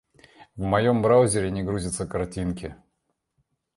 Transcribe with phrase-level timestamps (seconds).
[0.55, 2.75] В моём браузере не грузятся картинки.